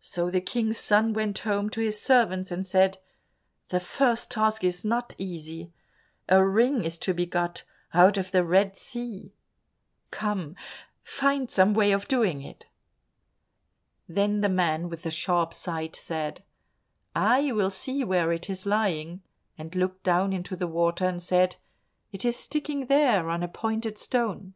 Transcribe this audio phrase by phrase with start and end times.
[0.00, 2.98] So the King's son went home to his servants and said,
[3.68, 5.72] "The first task is not easy.
[6.28, 7.62] A ring is to be got
[7.94, 9.36] out of the Red Sea.
[10.10, 10.56] Come,
[11.04, 12.66] find some way of doing it."
[14.08, 16.42] Then the man with the sharp sight said,
[17.14, 19.22] "I will see where it is lying,"
[19.56, 21.54] and looked down into the water and said,
[22.10, 24.54] "It is sticking there, on a pointed stone."